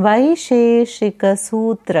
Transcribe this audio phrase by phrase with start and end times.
[0.00, 1.96] वैशेषिकसूत्र।